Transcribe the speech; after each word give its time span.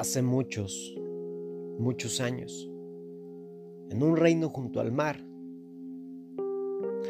Hace 0.00 0.22
muchos, 0.22 0.96
muchos 1.78 2.22
años, 2.22 2.70
en 3.90 4.02
un 4.02 4.16
reino 4.16 4.48
junto 4.48 4.80
al 4.80 4.92
mar, 4.92 5.22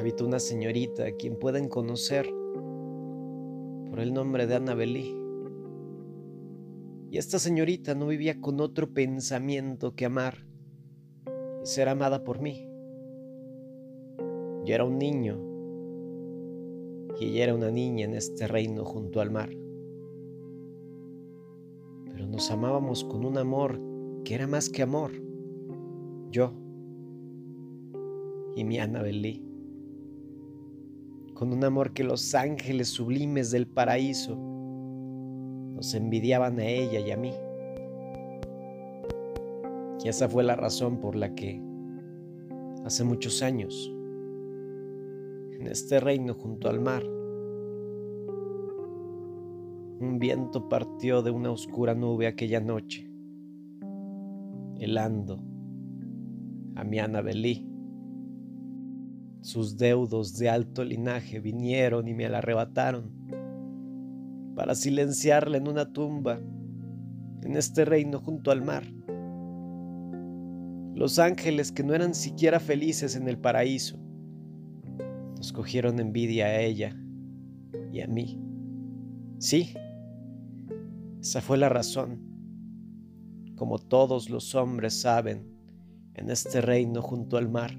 habita 0.00 0.24
una 0.24 0.40
señorita 0.40 1.06
a 1.06 1.12
quien 1.12 1.38
pueden 1.38 1.68
conocer 1.68 2.26
por 3.88 4.00
el 4.00 4.12
nombre 4.12 4.48
de 4.48 4.56
Annabelí. 4.56 5.16
Y 7.12 7.18
esta 7.18 7.38
señorita 7.38 7.94
no 7.94 8.08
vivía 8.08 8.40
con 8.40 8.60
otro 8.60 8.92
pensamiento 8.92 9.94
que 9.94 10.06
amar 10.06 10.44
y 11.62 11.66
ser 11.66 11.88
amada 11.88 12.24
por 12.24 12.40
mí. 12.40 12.68
Yo 14.64 14.74
era 14.74 14.84
un 14.84 14.98
niño 14.98 15.38
y 17.20 17.26
ella 17.26 17.44
era 17.44 17.54
una 17.54 17.70
niña 17.70 18.06
en 18.06 18.14
este 18.14 18.48
reino 18.48 18.84
junto 18.84 19.20
al 19.20 19.30
mar 19.30 19.50
nos 22.26 22.50
amábamos 22.50 23.04
con 23.04 23.24
un 23.24 23.38
amor 23.38 23.80
que 24.24 24.34
era 24.34 24.46
más 24.46 24.68
que 24.68 24.82
amor. 24.82 25.12
Yo 26.30 26.52
y 28.56 28.64
mi 28.64 28.78
Annabelle. 28.78 29.42
Con 31.34 31.52
un 31.52 31.64
amor 31.64 31.92
que 31.92 32.04
los 32.04 32.34
ángeles 32.34 32.88
sublimes 32.88 33.50
del 33.50 33.66
paraíso 33.66 34.36
nos 34.36 35.94
envidiaban 35.94 36.58
a 36.58 36.66
ella 36.66 37.00
y 37.00 37.10
a 37.10 37.16
mí. 37.16 37.32
Y 40.04 40.08
esa 40.08 40.28
fue 40.28 40.44
la 40.44 40.56
razón 40.56 41.00
por 41.00 41.16
la 41.16 41.34
que 41.34 41.62
hace 42.84 43.04
muchos 43.04 43.42
años, 43.42 43.92
en 45.52 45.66
este 45.66 46.00
reino 46.00 46.34
junto 46.34 46.68
al 46.68 46.80
mar, 46.80 47.02
un 50.00 50.18
viento 50.18 50.68
partió 50.68 51.22
de 51.22 51.30
una 51.30 51.50
oscura 51.50 51.94
nube 51.94 52.26
aquella 52.26 52.58
noche, 52.58 53.06
helando 54.78 55.42
a 56.74 56.84
mi 56.84 56.98
Annabelí. 56.98 57.66
Sus 59.42 59.76
deudos 59.76 60.38
de 60.38 60.48
alto 60.48 60.84
linaje 60.84 61.38
vinieron 61.38 62.08
y 62.08 62.14
me 62.14 62.28
la 62.30 62.38
arrebataron 62.38 63.12
para 64.54 64.74
silenciarla 64.74 65.58
en 65.58 65.68
una 65.68 65.92
tumba 65.92 66.40
en 67.42 67.56
este 67.56 67.84
reino 67.84 68.20
junto 68.20 68.50
al 68.50 68.62
mar. 68.62 68.84
Los 70.94 71.18
ángeles 71.18 71.72
que 71.72 71.82
no 71.82 71.94
eran 71.94 72.14
siquiera 72.14 72.58
felices 72.58 73.16
en 73.16 73.28
el 73.28 73.38
paraíso 73.38 73.98
nos 75.36 75.52
cogieron 75.52 76.00
envidia 76.00 76.46
a 76.46 76.60
ella 76.60 76.96
y 77.92 78.00
a 78.00 78.06
mí. 78.06 78.38
Sí, 79.38 79.74
esa 81.20 81.42
fue 81.42 81.58
la 81.58 81.68
razón, 81.68 82.18
como 83.54 83.78
todos 83.78 84.30
los 84.30 84.54
hombres 84.54 85.02
saben, 85.02 85.54
en 86.14 86.30
este 86.30 86.62
reino 86.62 87.02
junto 87.02 87.36
al 87.36 87.50
mar, 87.50 87.72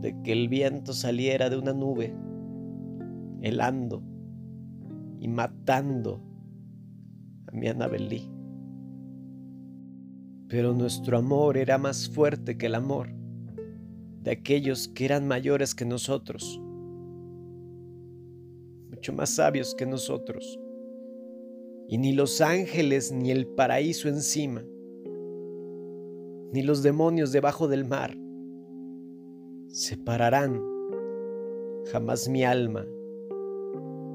de 0.00 0.22
que 0.22 0.30
el 0.30 0.48
viento 0.48 0.92
saliera 0.92 1.50
de 1.50 1.58
una 1.58 1.72
nube, 1.72 2.14
helando 3.42 4.04
y 5.18 5.26
matando 5.26 6.22
a 7.48 7.52
mi 7.52 7.66
Annabelí. 7.66 8.30
Pero 10.46 10.74
nuestro 10.74 11.18
amor 11.18 11.56
era 11.56 11.76
más 11.76 12.08
fuerte 12.08 12.56
que 12.56 12.66
el 12.66 12.76
amor 12.76 13.08
de 14.22 14.30
aquellos 14.30 14.86
que 14.86 15.06
eran 15.06 15.26
mayores 15.26 15.74
que 15.74 15.84
nosotros, 15.84 16.60
mucho 18.90 19.12
más 19.12 19.30
sabios 19.30 19.74
que 19.74 19.86
nosotros 19.86 20.60
y 21.88 21.98
ni 21.98 22.12
los 22.12 22.40
ángeles 22.40 23.12
ni 23.12 23.30
el 23.30 23.46
paraíso 23.46 24.08
encima, 24.08 24.64
ni 26.52 26.62
los 26.62 26.82
demonios 26.82 27.32
debajo 27.32 27.68
del 27.68 27.84
mar 27.84 28.16
separarán 29.68 30.62
jamás 31.90 32.28
mi 32.28 32.44
alma 32.44 32.86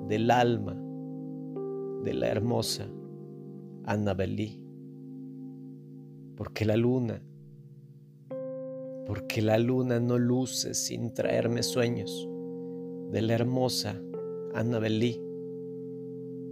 del 0.07 0.31
alma 0.31 0.73
de 2.03 2.13
la 2.13 2.27
hermosa 2.27 2.87
Annabelí. 3.83 4.65
Porque 6.35 6.63
la 6.63 6.77
luna, 6.77 7.21
porque 9.05 9.41
la 9.41 9.59
luna 9.59 9.99
no 9.99 10.17
luce 10.17 10.73
sin 10.73 11.13
traerme 11.13 11.63
sueños 11.63 12.27
de 13.11 13.21
la 13.21 13.33
hermosa 13.33 14.01
Annabelí 14.53 15.28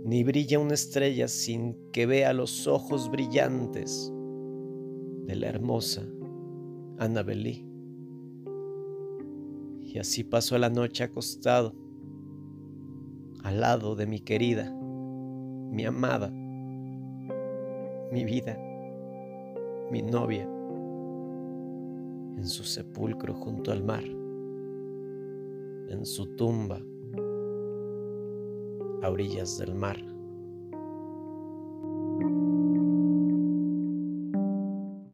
ni 0.08 0.24
brilla 0.24 0.58
una 0.58 0.74
estrella 0.74 1.28
sin 1.28 1.76
que 1.92 2.06
vea 2.06 2.32
los 2.32 2.66
ojos 2.66 3.12
brillantes 3.12 4.10
de 5.26 5.36
la 5.36 5.48
hermosa 5.48 6.08
Annabelí. 6.98 7.68
Y 9.84 10.00
así 10.00 10.24
pasó 10.24 10.58
la 10.58 10.70
noche 10.70 11.04
acostado 11.04 11.76
al 13.44 13.60
lado 13.60 13.98
de 13.98 14.08
mi 14.08 14.22
querida, 14.22 14.72
mi 14.72 15.84
amada, 15.84 16.30
mi 18.10 18.24
vida, 18.24 18.58
mi 19.92 20.02
novia, 20.04 20.44
en 22.38 22.46
su 22.48 22.64
sepulcro 22.64 23.34
junto 23.34 23.74
al 23.74 23.84
mar, 23.84 24.06
en 25.90 26.06
su 26.06 26.34
tumba 26.38 26.82
a 29.02 29.10
orillas 29.10 29.58
del 29.58 29.76
mar. 29.76 30.17